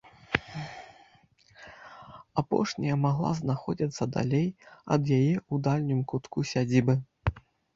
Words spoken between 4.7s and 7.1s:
ад яе ў дальнім кутку сядзібы.